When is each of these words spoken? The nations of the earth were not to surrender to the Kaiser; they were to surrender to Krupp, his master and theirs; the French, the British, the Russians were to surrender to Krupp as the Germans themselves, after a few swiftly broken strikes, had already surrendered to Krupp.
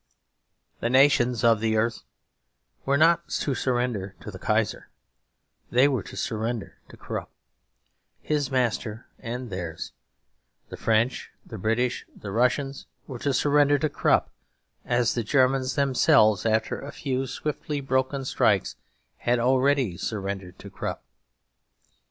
The 0.79 0.89
nations 0.89 1.43
of 1.43 1.59
the 1.59 1.77
earth 1.77 2.01
were 2.87 2.97
not 2.97 3.29
to 3.41 3.53
surrender 3.53 4.15
to 4.21 4.31
the 4.31 4.39
Kaiser; 4.39 4.89
they 5.69 5.87
were 5.87 6.01
to 6.01 6.17
surrender 6.17 6.79
to 6.89 6.97
Krupp, 6.97 7.29
his 8.19 8.49
master 8.49 9.05
and 9.19 9.51
theirs; 9.51 9.91
the 10.69 10.75
French, 10.77 11.29
the 11.45 11.59
British, 11.59 12.03
the 12.15 12.31
Russians 12.31 12.87
were 13.05 13.19
to 13.19 13.31
surrender 13.31 13.77
to 13.77 13.89
Krupp 13.89 14.31
as 14.85 15.13
the 15.13 15.23
Germans 15.23 15.75
themselves, 15.75 16.47
after 16.47 16.81
a 16.81 16.91
few 16.91 17.27
swiftly 17.27 17.79
broken 17.79 18.25
strikes, 18.25 18.77
had 19.17 19.37
already 19.37 19.97
surrendered 19.97 20.57
to 20.57 20.71
Krupp. 20.71 21.03